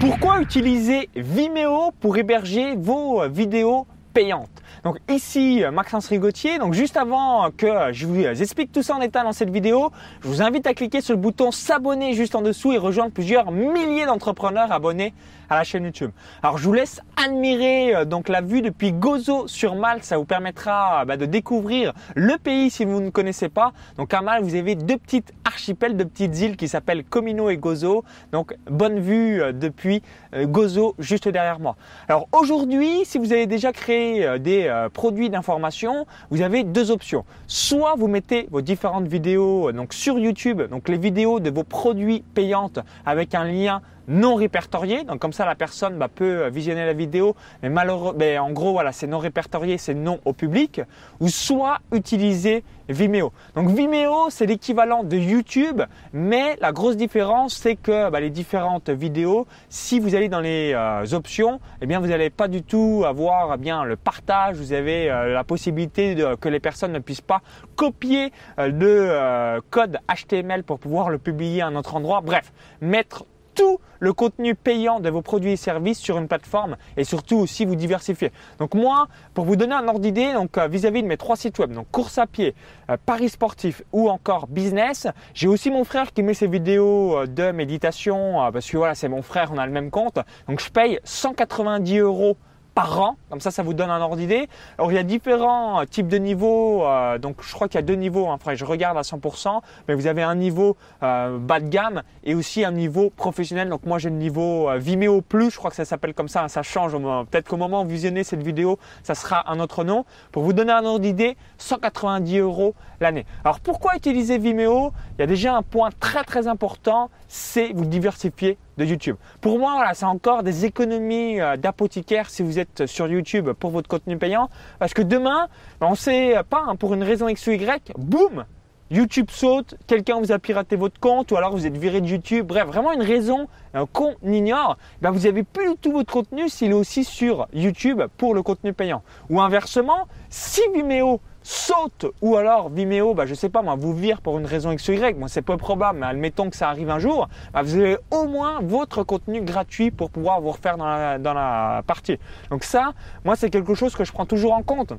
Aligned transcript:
Pourquoi 0.00 0.40
utiliser 0.40 1.10
Vimeo 1.14 1.92
pour 2.00 2.16
héberger 2.16 2.74
vos 2.74 3.28
vidéos 3.28 3.86
payantes 4.12 4.60
donc 4.84 4.98
ici 5.08 5.62
Maxence 5.72 6.08
Rigotier. 6.08 6.58
Donc 6.58 6.74
juste 6.74 6.96
avant 6.96 7.50
que 7.50 7.92
je 7.92 8.06
vous 8.06 8.20
explique 8.20 8.72
tout 8.72 8.82
ça 8.82 8.96
en 8.96 8.98
détail 8.98 9.24
dans 9.24 9.32
cette 9.32 9.50
vidéo, 9.50 9.90
je 10.22 10.28
vous 10.28 10.42
invite 10.42 10.66
à 10.66 10.74
cliquer 10.74 11.00
sur 11.00 11.14
le 11.14 11.20
bouton 11.20 11.50
s'abonner 11.50 12.14
juste 12.14 12.34
en 12.34 12.42
dessous 12.42 12.72
et 12.72 12.78
rejoindre 12.78 13.12
plusieurs 13.12 13.50
milliers 13.50 14.06
d'entrepreneurs 14.06 14.72
abonnés 14.72 15.12
à 15.50 15.56
la 15.56 15.64
chaîne 15.64 15.84
YouTube. 15.84 16.12
Alors 16.42 16.58
je 16.58 16.64
vous 16.64 16.72
laisse 16.72 17.00
admirer 17.16 17.94
euh, 17.94 18.04
donc 18.04 18.28
la 18.28 18.40
vue 18.40 18.62
depuis 18.62 18.92
Gozo 18.92 19.48
sur 19.48 19.74
Malte. 19.74 20.04
Ça 20.04 20.16
vous 20.16 20.24
permettra 20.24 21.04
bah, 21.04 21.16
de 21.16 21.26
découvrir 21.26 21.92
le 22.14 22.38
pays 22.38 22.70
si 22.70 22.84
vous 22.84 23.00
ne 23.00 23.10
connaissez 23.10 23.48
pas. 23.48 23.72
Donc 23.96 24.14
à 24.14 24.20
Malte, 24.20 24.44
vous 24.44 24.54
avez 24.54 24.76
deux 24.76 24.96
petites 24.96 25.32
archipels, 25.44 25.96
deux 25.96 26.04
petites 26.04 26.38
îles 26.38 26.56
qui 26.56 26.68
s'appellent 26.68 27.04
Comino 27.04 27.50
et 27.50 27.56
Gozo. 27.56 28.04
Donc 28.30 28.54
bonne 28.70 29.00
vue 29.00 29.42
euh, 29.42 29.52
depuis 29.52 30.02
euh, 30.34 30.46
Gozo 30.46 30.94
juste 31.00 31.28
derrière 31.28 31.58
moi. 31.58 31.74
Alors 32.06 32.28
aujourd'hui, 32.30 33.04
si 33.04 33.18
vous 33.18 33.32
avez 33.32 33.46
déjà 33.46 33.72
créé 33.72 33.99
des 34.38 34.86
produits 34.92 35.30
d'information, 35.30 36.06
vous 36.30 36.42
avez 36.42 36.64
deux 36.64 36.90
options. 36.90 37.24
Soit 37.46 37.94
vous 37.96 38.08
mettez 38.08 38.48
vos 38.50 38.60
différentes 38.60 39.06
vidéos 39.06 39.72
donc 39.72 39.92
sur 39.92 40.18
YouTube, 40.18 40.62
donc 40.70 40.88
les 40.88 40.98
vidéos 40.98 41.40
de 41.40 41.50
vos 41.50 41.64
produits 41.64 42.22
payantes 42.34 42.80
avec 43.04 43.34
un 43.34 43.44
lien 43.44 43.82
non 44.08 44.34
répertorié. 44.34 45.04
Donc 45.04 45.18
comme 45.18 45.32
ça, 45.32 45.44
la 45.44 45.54
personne 45.54 45.98
bah, 45.98 46.08
peut 46.08 46.48
visionner 46.48 46.86
la 46.86 46.92
vidéo, 46.92 47.34
mais 47.62 47.68
malheureusement, 47.68 48.18
en 48.40 48.50
gros, 48.50 48.72
voilà, 48.72 48.92
c'est 48.92 49.06
non 49.06 49.18
répertorié, 49.18 49.78
c'est 49.78 49.94
non 49.94 50.20
au 50.24 50.32
public. 50.32 50.80
Ou 51.20 51.28
soit 51.28 51.78
utiliser 51.92 52.64
Vimeo. 52.90 53.32
Donc 53.54 53.68
Vimeo, 53.68 54.30
c'est 54.30 54.46
l'équivalent 54.46 55.04
de 55.04 55.16
YouTube, 55.16 55.82
mais 56.12 56.56
la 56.60 56.72
grosse 56.72 56.96
différence, 56.96 57.54
c'est 57.54 57.76
que 57.76 58.10
bah, 58.10 58.20
les 58.20 58.30
différentes 58.30 58.90
vidéos, 58.90 59.46
si 59.68 60.00
vous 60.00 60.14
allez 60.14 60.28
dans 60.28 60.40
les 60.40 60.72
euh, 60.74 61.04
options, 61.12 61.60
eh 61.80 61.86
bien, 61.86 62.00
vous 62.00 62.08
n'allez 62.08 62.30
pas 62.30 62.48
du 62.48 62.62
tout 62.62 63.04
avoir 63.06 63.54
eh 63.54 63.58
bien 63.58 63.84
le 63.84 63.96
partage. 63.96 64.56
Vous 64.56 64.72
avez 64.72 65.10
euh, 65.10 65.32
la 65.32 65.44
possibilité 65.44 66.16
que 66.40 66.48
les 66.48 66.60
personnes 66.60 66.92
ne 66.92 66.98
puissent 66.98 67.20
pas 67.20 67.42
copier 67.76 68.32
euh, 68.58 68.68
le 68.68 69.60
code 69.70 69.98
HTML 70.08 70.64
pour 70.64 70.78
pouvoir 70.78 71.10
le 71.10 71.18
publier 71.18 71.62
à 71.62 71.68
un 71.68 71.76
autre 71.76 71.94
endroit. 71.94 72.20
Bref, 72.20 72.52
mettre 72.80 73.24
tout 73.54 73.78
le 74.00 74.12
contenu 74.12 74.54
payant 74.54 74.98
de 75.00 75.10
vos 75.10 75.22
produits 75.22 75.52
et 75.52 75.56
services 75.56 75.98
sur 75.98 76.18
une 76.18 76.26
plateforme 76.26 76.76
et 76.96 77.04
surtout 77.04 77.36
aussi 77.36 77.64
vous 77.64 77.76
diversifier. 77.76 78.32
Donc 78.58 78.74
moi, 78.74 79.08
pour 79.34 79.44
vous 79.44 79.56
donner 79.56 79.74
un 79.74 79.86
ordre 79.86 80.00
d'idée, 80.00 80.32
donc 80.32 80.56
euh, 80.58 80.66
vis-à-vis 80.66 81.02
de 81.02 81.08
mes 81.08 81.16
trois 81.16 81.36
sites 81.36 81.58
web, 81.58 81.72
donc 81.72 81.86
course 81.90 82.18
à 82.18 82.26
pied, 82.26 82.54
euh, 82.90 82.96
paris 83.04 83.28
sportif 83.28 83.82
ou 83.92 84.08
encore 84.08 84.46
business, 84.46 85.06
j'ai 85.34 85.48
aussi 85.48 85.70
mon 85.70 85.84
frère 85.84 86.12
qui 86.12 86.22
met 86.22 86.34
ses 86.34 86.46
vidéos 86.46 87.18
euh, 87.18 87.26
de 87.26 87.52
méditation 87.52 88.50
parce 88.52 88.68
que 88.68 88.76
voilà, 88.76 88.94
c'est 88.94 89.08
mon 89.08 89.22
frère, 89.22 89.50
on 89.52 89.58
a 89.58 89.66
le 89.66 89.72
même 89.72 89.90
compte. 89.90 90.18
Donc 90.48 90.60
je 90.60 90.70
paye 90.70 90.98
190 91.04 91.98
euros 91.98 92.36
par 92.74 93.00
an. 93.00 93.16
Comme 93.28 93.40
ça, 93.40 93.50
ça 93.50 93.62
vous 93.62 93.74
donne 93.74 93.90
un 93.90 94.00
ordre 94.00 94.16
d'idée. 94.16 94.48
Alors, 94.78 94.90
il 94.92 94.94
y 94.94 94.98
a 94.98 95.02
différents 95.02 95.84
types 95.86 96.08
de 96.08 96.16
niveaux. 96.16 96.84
Euh, 96.84 97.18
donc, 97.18 97.36
je 97.42 97.52
crois 97.52 97.68
qu'il 97.68 97.76
y 97.76 97.78
a 97.78 97.82
deux 97.82 97.94
niveaux. 97.94 98.28
Hein, 98.28 98.38
je 98.54 98.64
regarde 98.64 98.96
à 98.96 99.02
100%. 99.02 99.60
Mais 99.88 99.94
vous 99.94 100.06
avez 100.06 100.22
un 100.22 100.34
niveau 100.34 100.76
euh, 101.02 101.38
bas 101.38 101.60
de 101.60 101.68
gamme 101.68 102.02
et 102.24 102.34
aussi 102.34 102.64
un 102.64 102.72
niveau 102.72 103.10
professionnel. 103.10 103.68
Donc, 103.68 103.84
moi, 103.84 103.98
j'ai 103.98 104.10
le 104.10 104.16
niveau 104.16 104.68
euh, 104.68 104.78
Vimeo 104.78 105.20
Plus. 105.20 105.50
Je 105.50 105.56
crois 105.56 105.70
que 105.70 105.76
ça 105.76 105.84
s'appelle 105.84 106.14
comme 106.14 106.28
ça. 106.28 106.44
Hein, 106.44 106.48
ça 106.48 106.62
change. 106.62 106.92
Peut-être 107.30 107.48
qu'au 107.48 107.56
moment 107.56 107.82
où 107.82 107.84
vous 107.84 107.90
visionnez 107.90 108.24
cette 108.24 108.42
vidéo, 108.42 108.78
ça 109.02 109.14
sera 109.14 109.50
un 109.50 109.60
autre 109.60 109.84
nom. 109.84 110.04
Pour 110.32 110.42
vous 110.42 110.52
donner 110.52 110.72
un 110.72 110.84
ordre 110.84 111.00
d'idée, 111.00 111.36
190 111.58 112.38
euros 112.38 112.74
l'année. 113.00 113.26
Alors, 113.44 113.60
pourquoi 113.60 113.96
utiliser 113.96 114.38
Vimeo? 114.38 114.92
Il 115.18 115.20
y 115.20 115.24
a 115.24 115.26
déjà 115.26 115.54
un 115.54 115.62
point 115.62 115.90
très 115.98 116.24
très 116.24 116.46
important. 116.46 117.10
C'est 117.28 117.72
vous 117.74 117.84
diversifier 117.84 118.58
YouTube. 118.84 119.16
Pour 119.40 119.58
moi, 119.58 119.74
voilà, 119.74 119.94
c'est 119.94 120.04
encore 120.04 120.42
des 120.42 120.64
économies 120.64 121.40
euh, 121.40 121.56
d'apothicaire 121.56 122.30
si 122.30 122.42
vous 122.42 122.58
êtes 122.58 122.86
sur 122.86 123.06
YouTube 123.08 123.50
pour 123.52 123.70
votre 123.70 123.88
contenu 123.88 124.16
payant. 124.16 124.50
Parce 124.78 124.94
que 124.94 125.02
demain, 125.02 125.48
on 125.80 125.90
ne 125.90 125.96
sait 125.96 126.36
pas, 126.48 126.64
hein, 126.66 126.76
pour 126.76 126.94
une 126.94 127.02
raison 127.02 127.28
X 127.28 127.46
ou 127.46 127.52
Y, 127.52 127.92
boum, 127.96 128.44
YouTube 128.92 129.30
saute, 129.30 129.76
quelqu'un 129.86 130.18
vous 130.18 130.32
a 130.32 130.40
piraté 130.40 130.74
votre 130.74 130.98
compte 130.98 131.30
ou 131.30 131.36
alors 131.36 131.52
vous 131.52 131.64
êtes 131.64 131.76
viré 131.76 132.00
de 132.00 132.08
YouTube. 132.08 132.46
Bref, 132.46 132.66
vraiment 132.66 132.92
une 132.92 133.02
raison 133.02 133.46
euh, 133.76 133.86
qu'on 133.92 134.16
ignore. 134.24 134.78
Ben 135.00 135.12
vous 135.12 135.26
avez 135.26 135.44
plus 135.44 135.70
du 135.70 135.76
tout 135.76 135.92
votre 135.92 136.12
contenu 136.12 136.48
s'il 136.48 136.72
est 136.72 136.74
aussi 136.74 137.04
sur 137.04 137.46
YouTube 137.52 138.02
pour 138.16 138.34
le 138.34 138.42
contenu 138.42 138.72
payant. 138.72 139.02
Ou 139.28 139.40
inversement, 139.40 140.08
si 140.28 140.60
Vimeo 140.74 141.20
saute 141.50 142.06
ou 142.22 142.36
alors 142.36 142.68
Vimeo, 142.68 143.12
bah, 143.12 143.26
je 143.26 143.34
sais 143.34 143.48
pas 143.48 143.60
moi, 143.60 143.74
vous 143.74 143.92
vire 143.92 144.20
pour 144.20 144.38
une 144.38 144.46
raison 144.46 144.70
X 144.70 144.88
ou 144.88 144.92
Y, 144.92 145.18
moi 145.18 145.26
c'est 145.28 145.42
peu 145.42 145.56
probable, 145.56 145.98
mais 145.98 146.06
admettons 146.06 146.48
que 146.48 146.56
ça 146.56 146.68
arrive 146.68 146.90
un 146.90 147.00
jour, 147.00 147.28
bah, 147.52 147.62
vous 147.62 147.74
avez 147.74 147.98
au 148.12 148.26
moins 148.26 148.60
votre 148.62 149.02
contenu 149.02 149.40
gratuit 149.42 149.90
pour 149.90 150.10
pouvoir 150.10 150.40
vous 150.40 150.52
refaire 150.52 150.76
dans 150.76 150.86
la, 150.86 151.18
dans 151.18 151.34
la 151.34 151.82
partie. 151.86 152.18
Donc 152.50 152.62
ça, 152.62 152.92
moi 153.24 153.34
c'est 153.34 153.50
quelque 153.50 153.74
chose 153.74 153.96
que 153.96 154.04
je 154.04 154.12
prends 154.12 154.26
toujours 154.26 154.52
en 154.52 154.62
compte. 154.62 154.92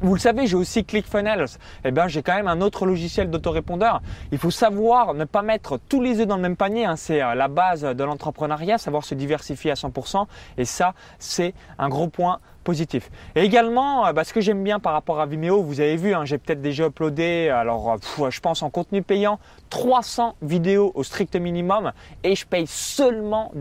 Vous 0.00 0.14
le 0.14 0.20
savez, 0.20 0.48
j'ai 0.48 0.56
aussi 0.56 0.84
ClickFunnels. 0.84 1.46
Eh 1.84 1.90
bien, 1.90 2.08
j'ai 2.08 2.22
quand 2.22 2.34
même 2.34 2.48
un 2.48 2.60
autre 2.60 2.84
logiciel 2.84 3.30
d'autorépondeur. 3.30 4.02
Il 4.32 4.38
faut 4.38 4.50
savoir 4.50 5.14
ne 5.14 5.24
pas 5.24 5.42
mettre 5.42 5.78
tous 5.88 6.02
les 6.02 6.20
œufs 6.20 6.26
dans 6.26 6.36
le 6.36 6.42
même 6.42 6.56
panier. 6.56 6.84
Hein. 6.84 6.96
C'est 6.96 7.22
euh, 7.22 7.34
la 7.34 7.48
base 7.48 7.82
de 7.82 8.04
l'entrepreneuriat, 8.04 8.76
savoir 8.76 9.04
se 9.04 9.14
diversifier 9.14 9.70
à 9.70 9.74
100%. 9.74 10.26
Et 10.58 10.64
ça, 10.64 10.94
c'est 11.18 11.54
un 11.78 11.88
gros 11.88 12.08
point 12.08 12.40
Et 13.36 13.42
également, 13.42 14.06
euh, 14.06 14.12
bah, 14.12 14.24
ce 14.24 14.32
que 14.32 14.40
j'aime 14.40 14.64
bien 14.64 14.80
par 14.80 14.94
rapport 14.94 15.20
à 15.20 15.26
Vimeo, 15.26 15.62
vous 15.62 15.80
avez 15.80 15.96
vu, 15.96 16.14
hein, 16.14 16.24
j'ai 16.24 16.38
peut-être 16.38 16.62
déjà 16.62 16.86
uploadé, 16.86 17.48
alors 17.50 17.92
euh, 17.92 18.30
je 18.30 18.40
pense 18.40 18.62
en 18.62 18.70
contenu 18.70 19.02
payant, 19.02 19.38
300 19.70 20.36
vidéos 20.42 20.90
au 20.94 21.02
strict 21.02 21.36
minimum 21.36 21.92
et 22.22 22.34
je 22.34 22.46
paye 22.46 22.66
seulement 22.66 23.52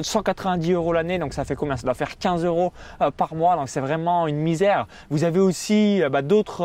190 0.00 0.72
euros 0.72 0.92
l'année, 0.92 1.18
donc 1.18 1.34
ça 1.34 1.44
fait 1.44 1.56
combien? 1.56 1.76
Ça 1.76 1.84
doit 1.84 1.94
faire 1.94 2.16
15 2.16 2.44
euros 2.44 2.72
euh, 3.00 3.10
par 3.10 3.34
mois, 3.34 3.56
donc 3.56 3.68
c'est 3.68 3.80
vraiment 3.80 4.26
une 4.26 4.36
misère. 4.36 4.86
Vous 5.10 5.24
avez 5.24 5.40
aussi 5.40 6.00
bah, 6.10 6.22
d'autres 6.22 6.62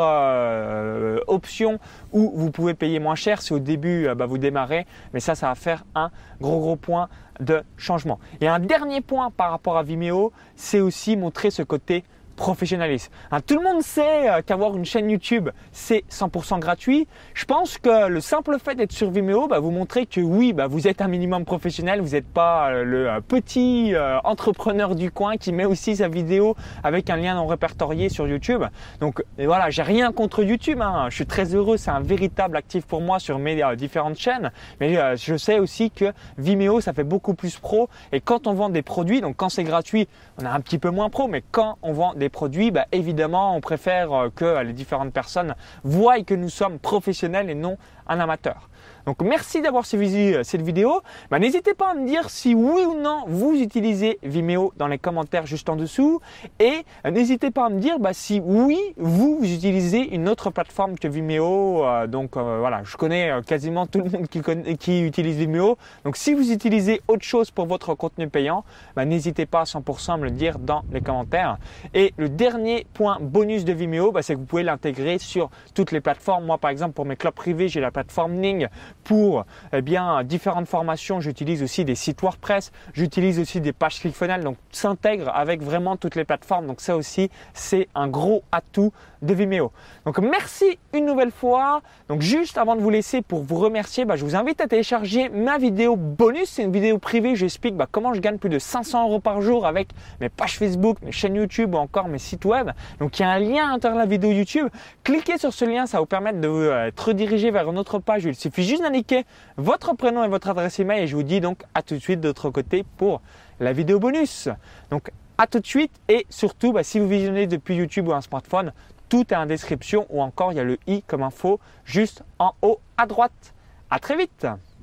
options 1.28 1.80
où 2.14 2.32
vous 2.36 2.52
pouvez 2.52 2.74
payer 2.74 3.00
moins 3.00 3.16
cher 3.16 3.42
si 3.42 3.54
au 3.54 3.60
début 3.60 4.08
bah, 4.16 4.26
vous 4.26 4.38
démarrez, 4.38 4.86
mais 5.14 5.20
ça, 5.20 5.36
ça 5.36 5.48
va 5.48 5.56
faire 5.56 5.84
un 5.96 6.12
gros 6.40 6.60
gros 6.60 6.76
point 6.76 7.10
de 7.40 7.64
changement. 7.78 8.20
Et 8.42 8.48
un 8.48 8.60
dernier 8.60 9.02
point 9.02 9.32
par 9.32 9.52
rapport 9.52 9.78
à 9.78 9.84
Vimeo, 9.84 10.32
c'est 10.56 10.80
aussi 10.80 11.16
montrer 11.18 11.52
ce 11.52 11.64
côté 11.64 12.04
professionnalisme. 12.38 13.12
Hein, 13.32 13.42
tout 13.42 13.56
le 13.56 13.64
monde 13.64 13.82
sait 13.82 14.30
euh, 14.30 14.42
qu'avoir 14.46 14.78
une 14.78 14.86
chaîne 14.86 15.10
YouTube, 15.10 15.50
c'est 15.74 16.06
100% 16.10 16.60
gratuit. 16.60 17.08
Je 17.34 17.44
pense 17.44 17.78
que 17.78 18.08
le 18.08 18.22
simple 18.22 18.58
fait 18.64 18.76
d'être 18.76 18.94
sur 18.94 19.12
Vimeo, 19.12 19.48
bah, 19.48 19.60
vous 19.60 19.72
montrez 19.72 20.06
que 20.06 20.22
oui, 20.22 20.54
bah, 20.54 20.68
vous 20.68 20.88
êtes 20.88 21.02
un 21.02 21.10
minimum 21.10 21.44
professionnel, 21.44 22.00
vous 22.00 22.12
n'êtes 22.12 22.28
pas 22.28 22.70
euh, 22.70 22.84
le 22.84 23.10
euh, 23.10 23.20
petit 23.20 23.94
entrepreneur 24.24 24.96
du 24.96 25.12
coin 25.12 25.38
qui 25.38 25.52
met 25.52 25.66
aussi 25.66 25.96
sa 25.98 26.08
vidéo 26.08 26.56
avec 26.84 27.10
un 27.10 27.18
lien 27.18 27.36
non 27.36 27.48
répertorié 27.48 28.10
sur 28.10 28.28
YouTube. 28.28 28.64
Donc 29.00 29.24
voilà, 29.38 29.72
j'ai 29.72 29.82
rien 29.82 30.12
contre 30.12 30.44
YouTube, 30.44 30.80
hein. 30.82 31.08
je 31.10 31.16
suis 31.16 31.26
très 31.26 31.56
heureux, 31.56 31.78
c'est 31.78 31.90
un 31.90 32.00
véritable 32.00 32.56
actif 32.56 32.86
pour 32.86 33.02
moi 33.02 33.18
sur 33.18 33.40
mes 33.40 33.76
différentes 33.76 34.18
chaînes. 34.18 34.52
Mais 34.80 35.18
je 35.18 35.36
sais 35.36 35.58
aussi 35.58 35.90
que 35.90 36.14
Vimeo, 36.38 36.80
ça 36.80 36.94
fait 36.94 37.04
beaucoup 37.04 37.34
plus 37.34 37.58
pro. 37.58 37.90
Et 38.12 38.22
quand 38.22 38.46
on 38.46 38.54
vend 38.54 38.70
des 38.70 38.84
produits, 38.84 39.20
donc 39.22 39.36
quand 39.36 39.50
c'est 39.50 39.64
gratuit, 39.64 40.08
on 40.40 40.46
a 40.46 40.52
un 40.52 40.62
petit 40.62 40.78
peu 40.78 40.92
moins 40.92 41.10
pro, 41.10 41.28
mais 41.28 41.44
quand 41.52 41.78
on 41.82 41.94
vend 41.94 42.14
des 42.14 42.27
produits, 42.30 42.72
bah, 42.72 42.86
évidemment, 42.92 43.56
on 43.56 43.62
préfère 43.62 44.14
euh, 44.14 44.30
que 44.34 44.62
les 44.64 44.74
différentes 44.74 45.14
personnes 45.14 45.56
voient 45.84 46.22
que 46.24 46.34
nous 46.34 46.50
sommes 46.50 46.80
professionnels 46.80 47.50
et 47.50 47.56
non 47.56 47.78
un 48.08 48.20
amateur. 48.20 48.70
Donc 49.08 49.22
merci 49.22 49.62
d'avoir 49.62 49.86
suivi 49.86 50.34
euh, 50.34 50.44
cette 50.44 50.62
vidéo. 50.62 51.02
Bah, 51.32 51.40
n'hésitez 51.40 51.74
pas 51.74 51.92
à 51.92 51.94
me 51.94 52.06
dire 52.06 52.30
si 52.30 52.54
oui 52.54 52.84
ou 52.84 53.00
non 53.00 53.24
vous 53.26 53.54
utilisez 53.54 54.20
Vimeo 54.22 54.74
dans 54.76 54.88
les 54.88 54.98
commentaires 54.98 55.46
juste 55.46 55.70
en 55.70 55.78
dessous. 55.78 56.20
Et 56.60 56.84
euh, 57.06 57.12
n'hésitez 57.12 57.50
pas 57.50 57.68
à 57.68 57.70
me 57.70 57.80
dire 57.80 58.00
bah, 58.00 58.12
si 58.12 58.42
oui 58.44 58.78
vous, 58.98 59.40
utilisez 59.44 60.14
une 60.14 60.28
autre 60.28 60.50
plateforme 60.50 61.00
que 61.00 61.08
Vimeo. 61.08 61.86
Euh, 61.86 62.08
donc 62.08 62.36
voilà, 62.36 62.82
je 62.84 62.98
connais 62.98 63.32
quasiment 63.46 63.88
tout 63.88 64.00
le 64.00 64.10
monde 64.10 64.28
qui, 64.28 64.42
qui, 64.78 65.02
utilise 65.02 65.38
Vimeo. 65.38 65.78
Donc 66.04 66.18
si 66.18 66.34
vous 66.34 66.52
utilisez 66.52 67.02
autre 67.08 67.24
chose 67.24 67.50
pour 67.50 67.66
votre 67.66 67.96
contenu 67.96 68.28
payant, 68.28 68.66
bah, 68.98 69.06
n'hésitez 69.06 69.46
pas 69.46 69.62
à 69.62 69.64
100% 69.64 70.12
à 70.12 70.18
me 70.18 70.26
le 70.26 70.32
dire 70.32 70.60
dans 70.60 70.84
les 70.92 71.00
commentaires. 71.00 71.60
Et 71.94 72.14
le 72.18 72.30
dernier 72.30 72.86
point 72.94 73.18
bonus 73.22 73.64
de 73.64 73.74
Vimeo, 73.74 74.14
c'est 74.22 74.34
que 74.34 74.40
vous 74.40 74.46
pouvez 74.46 74.64
l'intégrer 74.64 75.20
sur 75.20 75.50
toutes 75.74 75.92
les 75.92 76.02
plateformes. 76.02 76.46
Moi 76.46 76.58
par 76.58 76.72
exemple 76.72 76.94
pour 76.94 77.06
mes 77.06 77.16
clubs 77.16 77.34
privés, 77.34 77.68
j'ai 77.68 77.80
la 77.80 77.92
plateforme 77.92 78.34
Ning 78.34 78.68
pour 79.04 79.46
eh 79.72 79.82
bien, 79.82 80.24
différentes 80.24 80.68
formations. 80.68 81.22
J'utilise 81.22 81.64
aussi 81.64 81.86
des 81.86 81.96
sites 81.96 82.22
WordPress, 82.22 82.72
j'utilise 82.94 83.40
aussi 83.40 83.62
des 83.62 83.74
pages 83.74 84.00
ClickFunnels, 84.00 84.44
donc 84.44 84.58
s'intègre 84.72 85.30
avec 85.34 85.62
vraiment 85.62 85.96
toutes 85.96 86.16
les 86.16 86.26
plateformes. 86.26 86.68
Donc 86.68 86.82
ça 86.82 86.98
aussi, 86.98 87.30
c'est 87.54 87.88
un 87.96 88.08
gros 88.08 88.44
atout 88.52 88.92
de 89.22 89.34
Vimeo. 89.34 89.72
Donc 90.06 90.20
merci 90.20 90.78
une 90.94 91.06
nouvelle 91.06 91.32
fois. 91.32 91.82
Donc 92.08 92.22
juste 92.22 92.58
avant 92.58 92.76
de 92.76 92.82
vous 92.82 92.90
laisser 92.90 93.22
pour 93.22 93.44
vous 93.44 93.58
remercier, 93.58 94.06
bah, 94.06 94.16
je 94.16 94.26
vous 94.26 94.36
invite 94.36 94.62
à 94.62 94.68
télécharger 94.68 95.30
ma 95.30 95.58
vidéo 95.58 95.96
bonus. 95.96 96.50
C'est 96.50 96.64
une 96.64 96.72
vidéo 96.72 96.98
privée. 96.98 97.36
J'explique 97.36 97.76
bah, 97.76 97.88
comment 97.90 98.14
je 98.14 98.22
gagne 98.22 98.38
plus 98.38 98.50
de 98.50 98.60
500 98.60 99.04
euros 99.04 99.20
par 99.20 99.42
jour 99.42 99.66
avec 99.66 99.90
mes 100.22 100.30
pages 100.30 100.58
Facebook, 100.58 100.98
mes 101.02 101.12
chaînes 101.12 101.36
YouTube 101.36 101.74
ou 101.74 101.78
encore 101.78 102.07
mes 102.08 102.20
sites 102.20 102.46
web. 102.46 102.72
Donc 103.00 103.20
il 103.20 103.22
y 103.22 103.26
a 103.26 103.30
un 103.30 103.40
lien 103.40 103.68
à 103.68 103.72
l'intérieur 103.72 103.98
de 103.98 104.04
la 104.04 104.10
vidéo 104.10 104.32
YouTube. 104.32 104.68
Cliquez 105.04 105.38
sur 105.38 105.54
ce 105.54 105.66
lien, 105.66 105.86
ça 105.86 106.00
vous 106.00 106.06
permettre 106.06 106.40
de 106.40 106.48
euh, 106.48 106.88
être 106.88 107.08
redirigé 107.08 107.52
vers 107.52 107.70
une 107.70 107.78
autre 107.78 108.00
page. 108.00 108.26
Il 108.26 108.36
suffit 108.36 108.64
juste 108.64 108.82
d'indiquer 108.84 109.26
votre 109.58 109.94
prénom 109.96 110.24
et 110.24 110.28
votre 110.28 110.50
adresse 110.50 110.80
email 110.80 111.04
et 111.04 111.08
je 111.08 111.16
vous 111.16 111.24
dis 111.24 111.42
donc 111.42 111.64
à 111.74 111.82
tout 111.82 111.96
de 111.96 112.00
suite 112.00 112.22
de 112.22 112.28
l'autre 112.28 112.50
côté 112.50 112.84
pour 112.98 113.22
la 113.60 113.74
vidéo 113.74 114.00
bonus. 114.00 114.50
Donc 114.90 115.12
à 115.38 115.48
tout 115.48 115.60
de 115.60 115.68
suite 115.68 115.92
et 116.10 116.26
surtout 116.30 116.74
bah, 116.74 116.84
si 116.84 117.00
vous 117.00 117.08
visionnez 117.08 117.48
depuis 117.48 117.76
YouTube 117.76 118.08
ou 118.08 118.14
un 118.14 118.22
smartphone, 118.22 118.74
tout 119.10 119.26
est 119.32 119.38
en 119.38 119.46
description 119.46 120.06
ou 120.10 120.22
encore 120.22 120.52
il 120.52 120.56
y 120.56 120.60
a 120.60 120.64
le 120.64 120.78
i 120.88 121.02
comme 121.04 121.24
info 121.24 121.60
juste 121.86 122.24
en 122.40 122.54
haut 122.62 122.80
à 122.98 123.06
droite. 123.06 123.54
À 123.90 124.00
très 124.00 124.18
vite 124.18 124.46